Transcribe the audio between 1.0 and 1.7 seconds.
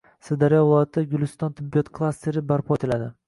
“Guliston